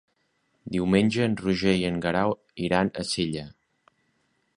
Diumenge 0.75 1.21
en 1.29 1.35
Roger 1.41 1.73
i 1.81 1.85
en 1.89 1.99
Guerau 2.05 2.33
iran 2.69 2.91
a 3.03 3.05
Sella. 3.11 3.45